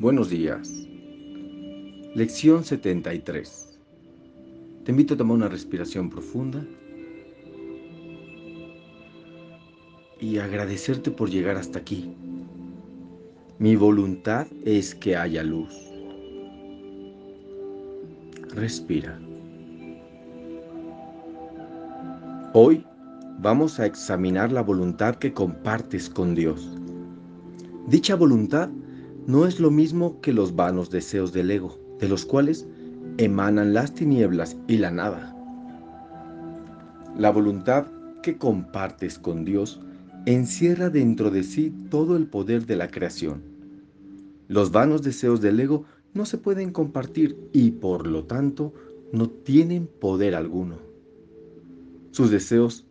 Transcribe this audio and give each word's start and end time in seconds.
Buenos 0.00 0.30
días. 0.30 0.86
Lección 2.14 2.62
73. 2.62 3.80
Te 4.84 4.92
invito 4.92 5.14
a 5.14 5.16
tomar 5.16 5.38
una 5.38 5.48
respiración 5.48 6.08
profunda 6.08 6.64
y 10.20 10.38
agradecerte 10.38 11.10
por 11.10 11.30
llegar 11.30 11.56
hasta 11.56 11.80
aquí. 11.80 12.14
Mi 13.58 13.74
voluntad 13.74 14.46
es 14.64 14.94
que 14.94 15.16
haya 15.16 15.42
luz. 15.42 15.74
Respira. 18.54 19.18
Hoy 22.52 22.86
vamos 23.40 23.80
a 23.80 23.86
examinar 23.86 24.52
la 24.52 24.62
voluntad 24.62 25.16
que 25.16 25.32
compartes 25.32 26.08
con 26.08 26.36
Dios. 26.36 26.78
Dicha 27.88 28.14
voluntad 28.14 28.70
no 29.28 29.44
es 29.46 29.60
lo 29.60 29.70
mismo 29.70 30.22
que 30.22 30.32
los 30.32 30.56
vanos 30.56 30.88
deseos 30.88 31.34
del 31.34 31.50
ego, 31.50 31.78
de 32.00 32.08
los 32.08 32.24
cuales 32.24 32.66
emanan 33.18 33.74
las 33.74 33.92
tinieblas 33.92 34.56
y 34.66 34.78
la 34.78 34.90
nada. 34.90 35.36
La 37.14 37.30
voluntad 37.30 37.88
que 38.22 38.38
compartes 38.38 39.18
con 39.18 39.44
Dios 39.44 39.82
encierra 40.24 40.88
dentro 40.88 41.30
de 41.30 41.42
sí 41.42 41.74
todo 41.90 42.16
el 42.16 42.26
poder 42.26 42.64
de 42.64 42.76
la 42.76 42.90
creación. 42.90 43.42
Los 44.48 44.72
vanos 44.72 45.02
deseos 45.02 45.42
del 45.42 45.60
ego 45.60 45.84
no 46.14 46.24
se 46.24 46.38
pueden 46.38 46.72
compartir 46.72 47.36
y 47.52 47.72
por 47.72 48.06
lo 48.06 48.24
tanto 48.24 48.72
no 49.12 49.28
tienen 49.28 49.88
poder 49.88 50.34
alguno. 50.34 50.78
Sus 52.12 52.30
deseos 52.30 52.86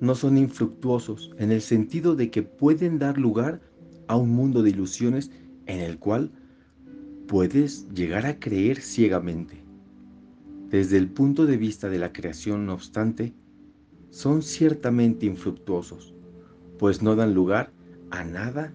no 0.00 0.14
son 0.14 0.38
infructuosos 0.38 1.34
en 1.38 1.52
el 1.52 1.60
sentido 1.60 2.16
de 2.16 2.30
que 2.30 2.42
pueden 2.42 2.98
dar 2.98 3.18
lugar 3.18 3.60
a 4.08 4.16
un 4.16 4.30
mundo 4.30 4.62
de 4.62 4.70
ilusiones 4.70 5.30
en 5.66 5.80
el 5.80 5.98
cual 5.98 6.30
puedes 7.26 7.88
llegar 7.92 8.26
a 8.26 8.38
creer 8.38 8.80
ciegamente. 8.80 9.62
Desde 10.70 10.96
el 10.96 11.08
punto 11.08 11.46
de 11.46 11.56
vista 11.56 11.88
de 11.88 11.98
la 11.98 12.12
creación, 12.12 12.66
no 12.66 12.74
obstante, 12.74 13.32
son 14.10 14.42
ciertamente 14.42 15.26
infructuosos, 15.26 16.14
pues 16.78 17.02
no 17.02 17.14
dan 17.16 17.34
lugar 17.34 17.70
a 18.10 18.24
nada 18.24 18.72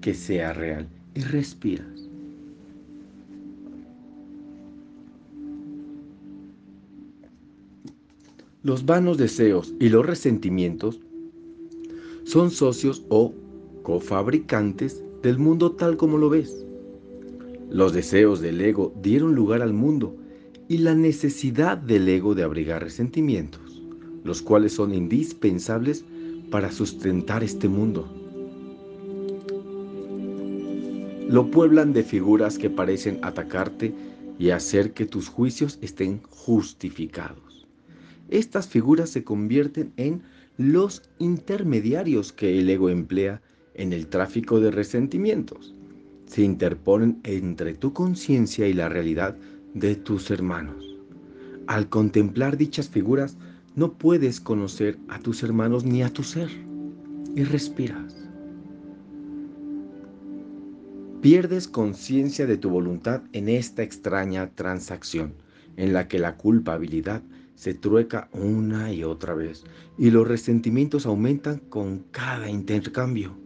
que 0.00 0.14
sea 0.14 0.52
real. 0.52 0.88
Y 1.14 1.20
respiras. 1.20 2.10
Los 8.62 8.84
vanos 8.84 9.16
deseos 9.16 9.72
y 9.80 9.88
los 9.88 10.04
resentimientos 10.04 11.00
son 12.24 12.50
socios 12.50 13.04
o 13.08 13.32
cofabricantes 13.82 15.02
del 15.26 15.40
mundo 15.40 15.72
tal 15.72 15.96
como 15.96 16.18
lo 16.18 16.30
ves. 16.30 16.64
Los 17.68 17.92
deseos 17.92 18.40
del 18.40 18.60
ego 18.60 18.94
dieron 19.02 19.34
lugar 19.34 19.60
al 19.60 19.72
mundo 19.72 20.14
y 20.68 20.78
la 20.78 20.94
necesidad 20.94 21.76
del 21.76 22.08
ego 22.08 22.36
de 22.36 22.44
abrigar 22.44 22.84
resentimientos, 22.84 23.82
los 24.22 24.40
cuales 24.40 24.74
son 24.74 24.94
indispensables 24.94 26.04
para 26.48 26.70
sustentar 26.70 27.42
este 27.42 27.68
mundo. 27.68 28.08
Lo 31.28 31.50
pueblan 31.50 31.92
de 31.92 32.04
figuras 32.04 32.56
que 32.56 32.70
parecen 32.70 33.18
atacarte 33.22 33.92
y 34.38 34.50
hacer 34.50 34.92
que 34.92 35.06
tus 35.06 35.26
juicios 35.26 35.80
estén 35.82 36.20
justificados. 36.30 37.66
Estas 38.28 38.68
figuras 38.68 39.10
se 39.10 39.24
convierten 39.24 39.92
en 39.96 40.22
los 40.56 41.02
intermediarios 41.18 42.32
que 42.32 42.60
el 42.60 42.70
ego 42.70 42.90
emplea 42.90 43.42
en 43.76 43.92
el 43.92 44.08
tráfico 44.08 44.60
de 44.60 44.70
resentimientos. 44.70 45.74
Se 46.26 46.42
interponen 46.42 47.20
entre 47.22 47.74
tu 47.74 47.92
conciencia 47.92 48.66
y 48.66 48.72
la 48.72 48.88
realidad 48.88 49.36
de 49.74 49.94
tus 49.94 50.30
hermanos. 50.30 50.96
Al 51.66 51.88
contemplar 51.88 52.56
dichas 52.56 52.88
figuras, 52.88 53.36
no 53.74 53.92
puedes 53.92 54.40
conocer 54.40 54.98
a 55.08 55.18
tus 55.20 55.42
hermanos 55.42 55.84
ni 55.84 56.02
a 56.02 56.12
tu 56.12 56.22
ser. 56.22 56.48
Y 57.34 57.44
respiras. 57.44 58.16
Pierdes 61.20 61.68
conciencia 61.68 62.46
de 62.46 62.56
tu 62.56 62.70
voluntad 62.70 63.22
en 63.32 63.48
esta 63.48 63.82
extraña 63.82 64.50
transacción, 64.54 65.34
en 65.76 65.92
la 65.92 66.08
que 66.08 66.18
la 66.18 66.36
culpabilidad 66.36 67.22
se 67.54 67.74
trueca 67.74 68.28
una 68.32 68.92
y 68.92 69.04
otra 69.04 69.34
vez, 69.34 69.64
y 69.98 70.10
los 70.10 70.26
resentimientos 70.26 71.04
aumentan 71.04 71.58
con 71.68 72.04
cada 72.10 72.48
intercambio. 72.48 73.45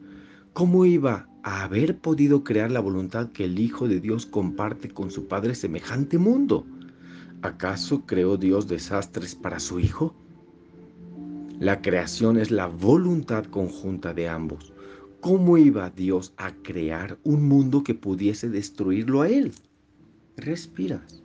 ¿Cómo 0.53 0.85
iba 0.85 1.29
a 1.45 1.63
haber 1.63 1.99
podido 1.99 2.43
crear 2.43 2.73
la 2.73 2.81
voluntad 2.81 3.31
que 3.31 3.45
el 3.45 3.59
Hijo 3.61 3.87
de 3.87 4.01
Dios 4.01 4.27
comparte 4.27 4.91
con 4.91 5.11
su 5.11 5.29
Padre 5.29 5.55
semejante 5.55 6.19
mundo? 6.19 6.67
¿Acaso 7.41 8.05
creó 8.05 8.37
Dios 8.37 8.67
desastres 8.67 9.37
para 9.37 9.61
su 9.61 9.79
Hijo? 9.79 10.15
La 11.61 11.81
creación 11.81 12.37
es 12.37 12.51
la 12.51 12.67
voluntad 12.67 13.45
conjunta 13.45 14.13
de 14.13 14.29
ambos. 14.29 14.73
¿Cómo 15.21 15.57
iba 15.57 15.89
Dios 15.91 16.33
a 16.37 16.53
crear 16.63 17.19
un 17.23 17.47
mundo 17.47 17.85
que 17.85 17.95
pudiese 17.95 18.49
destruirlo 18.49 19.23
a 19.23 19.29
Él? 19.29 19.53
Respiras. 20.37 21.23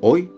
Hoy 0.00 0.30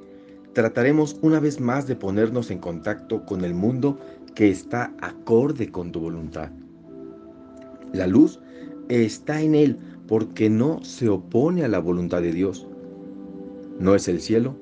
trataremos 0.59 1.17
una 1.23 1.39
vez 1.39 1.61
más 1.61 1.87
de 1.87 1.95
ponernos 1.95 2.51
en 2.51 2.59
contacto 2.59 3.25
con 3.25 3.45
el 3.45 3.55
mundo 3.55 3.97
que 4.35 4.51
está 4.51 4.93
acorde 5.01 5.71
con 5.71 5.93
tu 5.93 6.01
voluntad. 6.01 6.51
La 7.93 8.09
luz 8.09 8.41
está 8.89 9.41
en 9.41 9.55
él 9.55 9.79
porque 10.09 10.51
no 10.51 10.83
se 10.83 11.09
opone 11.09 11.63
a 11.63 11.69
la 11.69 11.79
voluntad 11.79 12.23
de 12.23 12.33
Dios. 12.33 12.67
No 13.79 13.95
es 13.95 14.09
el 14.09 14.21
cielo, 14.21 14.57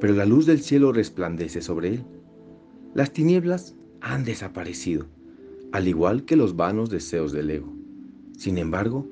pero 0.00 0.14
la 0.14 0.24
luz 0.24 0.46
del 0.46 0.60
cielo 0.60 0.92
resplandece 0.92 1.60
sobre 1.60 1.88
él. 1.88 2.04
Las 2.94 3.12
tinieblas 3.12 3.74
han 4.00 4.24
desaparecido, 4.24 5.04
al 5.72 5.88
igual 5.88 6.24
que 6.24 6.36
los 6.36 6.56
vanos 6.56 6.88
deseos 6.88 7.32
del 7.32 7.50
ego. 7.50 7.70
Sin 8.38 8.56
embargo, 8.56 9.06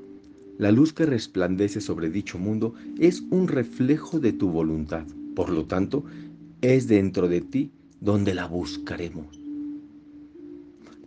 la 0.57 0.73
luz 0.73 0.95
que 0.95 1.05
resplandece 1.05 1.83
sobre 1.83 2.09
dicho 2.09 2.39
mundo 2.39 2.73
es 2.99 3.23
un 3.29 3.49
reflejo 3.49 4.19
de 4.19 4.33
tu 4.33 4.49
voluntad. 4.49 5.05
Por 5.35 5.51
lo 5.51 5.67
tanto, 5.67 6.05
es 6.61 6.89
dentro 6.89 7.29
de 7.29 7.41
ti 7.41 7.73
donde 8.01 8.35
la 8.35 8.47
buscaremos. 8.47 9.41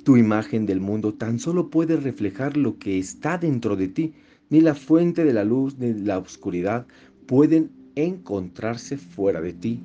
Tu 0.04 0.18
imagen 0.18 0.66
del 0.66 0.80
mundo 0.80 1.14
tan 1.14 1.40
solo 1.40 1.70
puede 1.70 1.98
reflejar 1.98 2.58
lo 2.58 2.78
que 2.78 2.98
está 2.98 3.38
dentro 3.38 3.76
de 3.76 3.88
ti. 3.88 4.14
Ni 4.50 4.62
la 4.62 4.76
fuente 4.76 5.26
de 5.26 5.34
la 5.34 5.44
luz 5.44 5.78
ni 5.78 5.94
la 5.94 6.18
oscuridad 6.18 6.88
pueden 7.26 7.72
encontrarse 7.96 8.98
fuera 8.98 9.42
de 9.42 9.54
ti. 9.54 9.82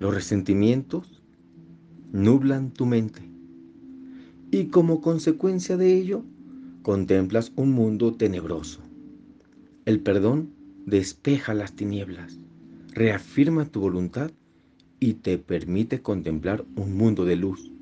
Los 0.00 0.14
resentimientos 0.14 1.22
nublan 2.12 2.72
tu 2.72 2.86
mente. 2.86 3.22
Y 4.50 4.66
como 4.66 5.00
consecuencia 5.00 5.76
de 5.76 5.94
ello, 5.94 6.24
contemplas 6.82 7.52
un 7.56 7.72
mundo 7.72 8.14
tenebroso. 8.14 8.80
El 9.84 10.00
perdón 10.00 10.50
despeja 10.86 11.54
las 11.54 11.74
tinieblas 11.74 12.40
reafirma 12.94 13.64
tu 13.66 13.80
voluntad 13.80 14.30
y 15.00 15.14
te 15.14 15.36
permite 15.36 16.00
contemplar 16.00 16.64
un 16.76 16.96
mundo 16.96 17.24
de 17.24 17.34
luz. 17.34 17.72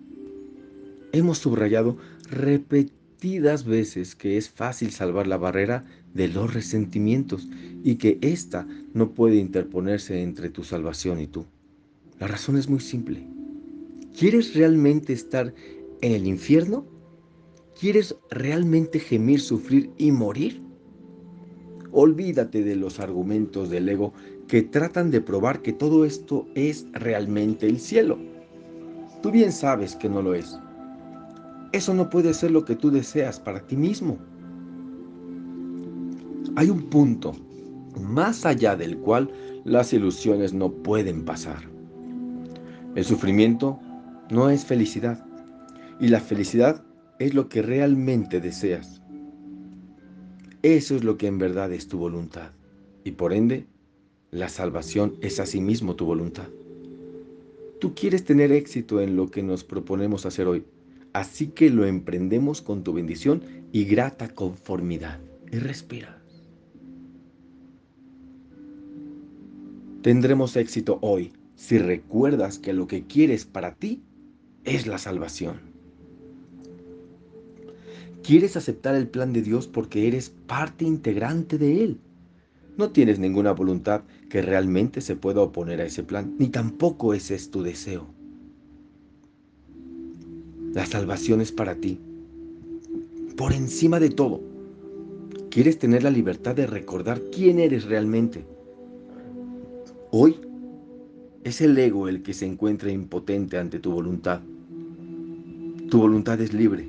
Hemos 1.12 1.37
subrayado 1.37 1.99
repetidas 2.31 3.65
veces 3.67 4.15
que 4.15 4.39
es 4.39 4.49
fácil 4.49 4.91
salvar 4.91 5.27
la 5.27 5.37
barrera 5.37 5.85
de 6.14 6.29
los 6.29 6.55
resentimientos 6.55 7.47
y 7.85 7.97
que 7.97 8.19
ésta 8.23 8.67
no 8.94 9.12
puede 9.12 9.37
interponerse 9.37 10.23
entre 10.23 10.49
tu 10.49 10.64
salvación 10.64 11.20
y 11.20 11.26
tú. 11.26 11.44
La 12.19 12.26
razón 12.26 12.56
es 12.56 12.70
muy 12.70 12.81
simple. 12.81 13.26
¿Quieres 14.19 14.55
realmente 14.55 15.12
estar 15.12 15.53
en 16.00 16.12
el 16.12 16.26
infierno? 16.26 16.87
¿Quieres 17.79 18.17
realmente 18.31 18.99
gemir, 18.99 19.41
sufrir 19.41 19.91
y 19.99 20.11
morir? 20.11 20.62
Olvídate 21.91 22.62
de 22.62 22.76
los 22.76 23.00
argumentos 23.00 23.69
del 23.69 23.88
ego 23.91 24.15
que 24.52 24.60
tratan 24.60 25.10
de 25.10 25.22
probar 25.22 25.62
que 25.62 25.72
todo 25.72 26.04
esto 26.04 26.46
es 26.54 26.87
realmente 26.93 27.66
el 27.66 27.81
cielo. 27.81 28.19
Tú 29.22 29.31
bien 29.31 29.50
sabes 29.50 29.96
que 29.96 30.10
no 30.10 30.20
lo 30.20 30.34
es. 30.34 30.60
Eso 31.72 31.94
no 31.94 32.10
puede 32.10 32.34
ser 32.34 32.50
lo 32.50 32.62
que 32.62 32.76
tú 32.76 32.90
deseas 32.90 33.40
para 33.40 33.66
ti 33.66 33.78
mismo. 33.78 34.19
Hay 36.56 36.69
un 36.69 36.82
punto 36.90 37.32
más 37.99 38.44
allá 38.44 38.76
del 38.76 38.99
cual 38.99 39.31
las 39.64 39.94
ilusiones 39.94 40.52
no 40.52 40.70
pueden 40.70 41.25
pasar. 41.25 41.62
El 42.94 43.06
sufrimiento 43.06 43.81
no 44.31 44.50
es 44.50 44.66
felicidad 44.66 45.25
y 45.98 46.08
la 46.08 46.20
felicidad 46.20 46.84
es 47.19 47.32
lo 47.32 47.48
que 47.48 47.62
realmente 47.62 48.38
deseas. 48.38 49.00
Eso 50.60 50.94
es 50.94 51.05
lo 51.05 51.16
que 51.16 51.28
en 51.28 51.38
verdad 51.38 51.72
es 51.72 51.88
tu 51.88 51.96
voluntad. 51.96 52.50
Y 53.02 53.12
por 53.12 53.32
ende, 53.32 53.71
la 54.32 54.49
salvación 54.49 55.19
es 55.20 55.38
asimismo 55.40 55.94
tu 55.94 56.06
voluntad. 56.06 56.49
Tú 57.79 57.94
quieres 57.94 58.25
tener 58.25 58.50
éxito 58.50 59.00
en 59.02 59.14
lo 59.14 59.31
que 59.31 59.43
nos 59.43 59.62
proponemos 59.62 60.25
hacer 60.25 60.46
hoy, 60.46 60.64
así 61.12 61.49
que 61.49 61.69
lo 61.69 61.84
emprendemos 61.84 62.62
con 62.62 62.82
tu 62.82 62.94
bendición 62.94 63.43
y 63.73 63.84
grata 63.84 64.29
conformidad. 64.29 65.20
Y 65.52 65.58
respira. 65.58 66.19
Tendremos 70.00 70.56
éxito 70.56 70.99
hoy 71.02 71.32
si 71.55 71.76
recuerdas 71.76 72.58
que 72.58 72.73
lo 72.73 72.87
que 72.87 73.06
quieres 73.06 73.44
para 73.44 73.75
ti 73.75 74.02
es 74.64 74.87
la 74.87 74.96
salvación. 74.96 75.61
Quieres 78.23 78.56
aceptar 78.56 78.94
el 78.94 79.08
plan 79.08 79.34
de 79.34 79.43
Dios 79.43 79.69
porque 79.69 80.08
eres 80.08 80.31
parte 80.31 80.87
integrante 80.87 81.58
de 81.58 81.84
Él. 81.84 82.00
No 82.76 82.90
tienes 82.90 83.19
ninguna 83.19 83.52
voluntad 83.52 84.02
que 84.30 84.40
realmente 84.40 85.00
se 85.00 85.14
pueda 85.14 85.42
oponer 85.42 85.80
a 85.80 85.84
ese 85.84 86.02
plan, 86.02 86.34
ni 86.38 86.48
tampoco 86.48 87.12
ese 87.12 87.34
es 87.34 87.50
tu 87.50 87.62
deseo. 87.62 88.06
La 90.72 90.86
salvación 90.86 91.42
es 91.42 91.52
para 91.52 91.74
ti. 91.74 92.00
Por 93.36 93.52
encima 93.52 94.00
de 94.00 94.08
todo, 94.08 94.40
quieres 95.50 95.78
tener 95.78 96.02
la 96.02 96.10
libertad 96.10 96.54
de 96.54 96.66
recordar 96.66 97.20
quién 97.30 97.58
eres 97.58 97.84
realmente. 97.84 98.46
Hoy 100.10 100.36
es 101.44 101.60
el 101.60 101.76
ego 101.76 102.08
el 102.08 102.22
que 102.22 102.32
se 102.32 102.46
encuentra 102.46 102.90
impotente 102.90 103.58
ante 103.58 103.80
tu 103.80 103.92
voluntad. 103.92 104.40
Tu 105.90 105.98
voluntad 105.98 106.40
es 106.40 106.54
libre 106.54 106.88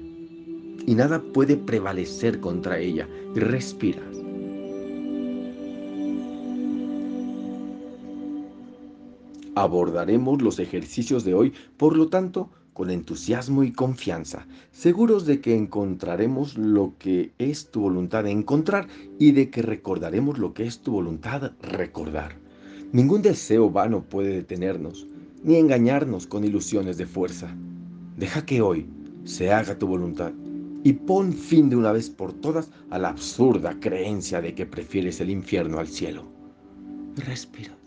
y 0.86 0.96
nada 0.96 1.22
puede 1.22 1.58
prevalecer 1.58 2.40
contra 2.40 2.80
ella. 2.80 3.08
Respiras. 3.36 4.23
Abordaremos 9.56 10.42
los 10.42 10.60
ejercicios 10.60 11.24
de 11.24 11.36
hoy, 11.36 11.54
por 11.78 11.96
lo 11.96 12.10
tanto, 12.10 12.50
con 12.74 12.90
entusiasmo 12.90 13.64
y 13.64 13.72
confianza, 13.72 14.48
seguros 14.72 15.28
de 15.28 15.42
que 15.42 15.56
encontraremos 15.56 16.58
lo 16.58 16.94
que 16.98 17.34
es 17.38 17.70
tu 17.70 17.82
voluntad 17.82 18.24
de 18.24 18.32
encontrar 18.32 18.88
y 19.20 19.32
de 19.32 19.52
que 19.52 19.62
recordaremos 19.62 20.40
lo 20.40 20.54
que 20.54 20.66
es 20.66 20.80
tu 20.80 20.92
voluntad 20.92 21.52
recordar. 21.62 22.36
Ningún 22.92 23.22
deseo 23.22 23.70
vano 23.70 24.04
puede 24.04 24.34
detenernos, 24.34 25.08
ni 25.44 25.58
engañarnos 25.58 26.26
con 26.26 26.44
ilusiones 26.44 26.98
de 26.98 27.06
fuerza. 27.06 27.56
Deja 28.18 28.46
que 28.46 28.62
hoy 28.62 28.88
se 29.24 29.52
haga 29.52 29.78
tu 29.78 29.88
voluntad 29.88 30.32
y 30.84 30.94
pon 30.94 31.32
fin 31.32 31.70
de 31.70 31.76
una 31.76 31.92
vez 31.92 32.10
por 32.10 32.34
todas 32.34 32.72
a 32.90 32.98
la 32.98 33.10
absurda 33.10 33.80
creencia 33.80 34.42
de 34.42 34.54
que 34.56 34.66
prefieres 34.66 35.22
el 35.22 35.30
infierno 35.30 35.80
al 35.80 35.88
cielo. 35.88 36.26
Respira. 37.16 37.83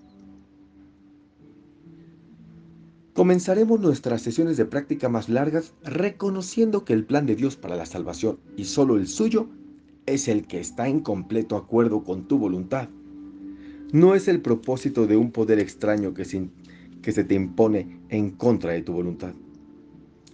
Comenzaremos 3.16 3.80
nuestras 3.80 4.20
sesiones 4.20 4.58
de 4.58 4.66
práctica 4.66 5.08
más 5.08 5.30
largas 5.30 5.72
reconociendo 5.82 6.84
que 6.84 6.92
el 6.92 7.06
plan 7.06 7.24
de 7.24 7.34
Dios 7.34 7.56
para 7.56 7.74
la 7.74 7.86
salvación 7.86 8.38
y 8.58 8.66
solo 8.66 8.98
el 8.98 9.08
suyo 9.08 9.48
es 10.04 10.28
el 10.28 10.46
que 10.46 10.60
está 10.60 10.86
en 10.86 11.00
completo 11.00 11.56
acuerdo 11.56 12.04
con 12.04 12.28
tu 12.28 12.36
voluntad. 12.36 12.90
No 13.90 14.14
es 14.14 14.28
el 14.28 14.42
propósito 14.42 15.06
de 15.06 15.16
un 15.16 15.32
poder 15.32 15.58
extraño 15.60 16.12
que 16.12 16.26
se, 16.26 16.50
que 17.00 17.10
se 17.10 17.24
te 17.24 17.34
impone 17.34 18.00
en 18.10 18.32
contra 18.32 18.72
de 18.72 18.82
tu 18.82 18.92
voluntad. 18.92 19.32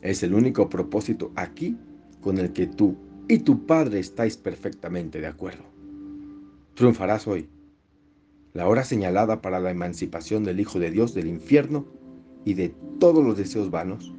Es 0.00 0.25
el 0.25 0.34
único 0.34 0.69
propósito 0.69 1.31
aquí 1.37 1.79
con 2.20 2.38
el 2.38 2.52
que 2.52 2.67
tú 2.67 2.96
y 3.29 3.38
tu 3.38 3.64
Padre 3.64 4.00
estáis 4.00 4.37
perfectamente 4.37 5.20
de 5.20 5.29
acuerdo. 5.29 5.62
Triunfarás 6.75 7.29
hoy. 7.29 7.49
La 8.55 8.67
hora 8.67 8.82
señalada 8.82 9.40
para 9.40 9.61
la 9.61 9.70
emancipación 9.70 10.43
del 10.43 10.58
Hijo 10.58 10.81
de 10.81 10.90
Dios 10.90 11.14
del 11.14 11.29
infierno 11.29 12.01
y 12.44 12.54
de 12.54 12.74
todos 12.98 13.24
los 13.24 13.36
deseos 13.36 13.70
vanos, 13.70 14.12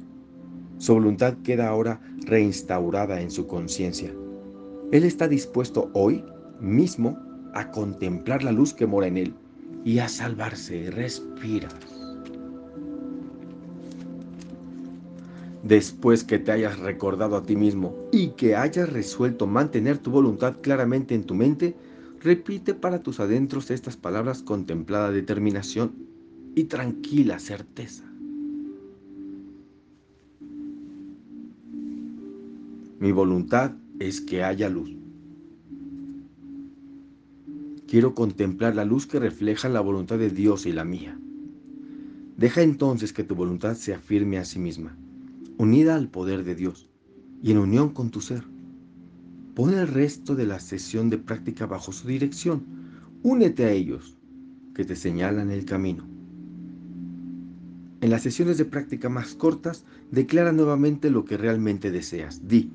su 0.78 0.94
voluntad 0.94 1.34
queda 1.42 1.68
ahora 1.68 2.00
reinstaurada 2.26 3.20
en 3.20 3.30
su 3.30 3.46
conciencia. 3.46 4.12
Él 4.92 5.04
está 5.04 5.28
dispuesto 5.28 5.90
hoy 5.94 6.24
mismo 6.60 7.18
a 7.54 7.70
contemplar 7.70 8.42
la 8.42 8.52
luz 8.52 8.74
que 8.74 8.86
mora 8.86 9.06
en 9.06 9.16
él 9.16 9.34
y 9.84 9.98
a 9.98 10.08
salvarse. 10.08 10.90
Respira. 10.90 11.68
Después 15.62 16.24
que 16.24 16.38
te 16.38 16.52
hayas 16.52 16.78
recordado 16.78 17.36
a 17.36 17.42
ti 17.42 17.56
mismo 17.56 17.96
y 18.12 18.28
que 18.28 18.54
hayas 18.54 18.92
resuelto 18.92 19.46
mantener 19.46 19.98
tu 19.98 20.10
voluntad 20.10 20.56
claramente 20.60 21.14
en 21.14 21.24
tu 21.24 21.34
mente, 21.34 21.74
repite 22.20 22.74
para 22.74 23.02
tus 23.02 23.18
adentros 23.18 23.70
estas 23.70 23.96
palabras 23.96 24.42
con 24.42 24.66
templada 24.66 25.10
determinación 25.10 25.94
y 26.54 26.64
tranquila 26.64 27.38
certeza. 27.38 28.13
Mi 33.04 33.12
voluntad 33.12 33.72
es 33.98 34.22
que 34.22 34.44
haya 34.44 34.70
luz. 34.70 34.96
Quiero 37.86 38.14
contemplar 38.14 38.74
la 38.74 38.86
luz 38.86 39.06
que 39.06 39.20
refleja 39.20 39.68
la 39.68 39.82
voluntad 39.82 40.16
de 40.16 40.30
Dios 40.30 40.64
y 40.64 40.72
la 40.72 40.86
mía. 40.86 41.20
Deja 42.38 42.62
entonces 42.62 43.12
que 43.12 43.22
tu 43.22 43.34
voluntad 43.34 43.74
se 43.74 43.92
afirme 43.92 44.38
a 44.38 44.46
sí 44.46 44.58
misma, 44.58 44.96
unida 45.58 45.96
al 45.96 46.08
poder 46.08 46.44
de 46.44 46.54
Dios 46.54 46.88
y 47.42 47.50
en 47.50 47.58
unión 47.58 47.90
con 47.90 48.10
tu 48.10 48.22
ser. 48.22 48.42
Pon 49.54 49.74
el 49.74 49.86
resto 49.86 50.34
de 50.34 50.46
la 50.46 50.58
sesión 50.58 51.10
de 51.10 51.18
práctica 51.18 51.66
bajo 51.66 51.92
su 51.92 52.08
dirección. 52.08 52.64
Únete 53.22 53.66
a 53.66 53.70
ellos, 53.72 54.16
que 54.74 54.86
te 54.86 54.96
señalan 54.96 55.50
el 55.50 55.66
camino. 55.66 56.08
En 58.00 58.08
las 58.08 58.22
sesiones 58.22 58.56
de 58.56 58.64
práctica 58.64 59.10
más 59.10 59.34
cortas, 59.34 59.84
declara 60.10 60.52
nuevamente 60.52 61.10
lo 61.10 61.26
que 61.26 61.36
realmente 61.36 61.90
deseas. 61.90 62.48
Di, 62.48 62.70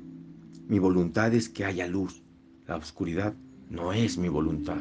mi 0.69 0.77
voluntad 0.77 1.33
es 1.33 1.49
que 1.49 1.65
haya 1.65 1.87
luz. 1.87 2.21
La 2.67 2.77
oscuridad 2.77 3.33
no 3.71 3.91
es 3.91 4.19
mi 4.19 4.29
voluntad. 4.29 4.77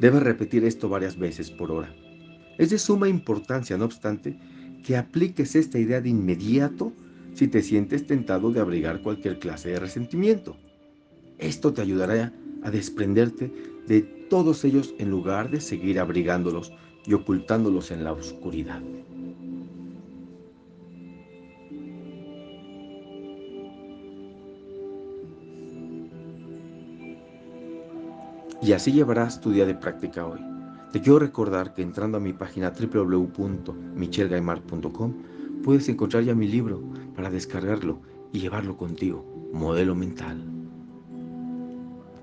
Debes 0.00 0.22
repetir 0.22 0.64
esto 0.64 0.88
varias 0.88 1.16
veces 1.16 1.48
por 1.48 1.70
hora. 1.70 1.94
Es 2.58 2.70
de 2.70 2.78
suma 2.78 3.08
importancia, 3.08 3.78
no 3.78 3.84
obstante, 3.84 4.36
que 4.84 4.96
apliques 4.96 5.54
esta 5.54 5.78
idea 5.78 6.00
de 6.00 6.08
inmediato 6.08 6.92
si 7.34 7.46
te 7.46 7.62
sientes 7.62 8.04
tentado 8.08 8.50
de 8.50 8.58
abrigar 8.58 9.00
cualquier 9.00 9.38
clase 9.38 9.70
de 9.70 9.78
resentimiento. 9.78 10.56
Esto 11.38 11.72
te 11.72 11.82
ayudará 11.82 12.32
a 12.64 12.70
desprenderte 12.72 13.52
de 13.86 14.00
todos 14.28 14.64
ellos 14.64 14.92
en 14.98 15.08
lugar 15.08 15.52
de 15.52 15.60
seguir 15.60 16.00
abrigándolos 16.00 16.72
y 17.06 17.14
ocultándolos 17.14 17.92
en 17.92 18.02
la 18.02 18.12
oscuridad. 18.12 18.82
Y 28.60 28.72
así 28.72 28.90
llevarás 28.92 29.40
tu 29.40 29.52
día 29.52 29.64
de 29.66 29.74
práctica 29.74 30.26
hoy. 30.26 30.40
Te 30.92 31.00
quiero 31.00 31.18
recordar 31.18 31.74
que 31.74 31.82
entrando 31.82 32.18
a 32.18 32.20
mi 32.20 32.32
página 32.32 32.72
www.michelgaimar.com 32.72 35.14
puedes 35.62 35.88
encontrar 35.88 36.24
ya 36.24 36.34
mi 36.34 36.48
libro 36.48 36.82
para 37.14 37.30
descargarlo 37.30 38.00
y 38.32 38.40
llevarlo 38.40 38.76
contigo, 38.76 39.24
Modelo 39.52 39.94
Mental. 39.94 40.57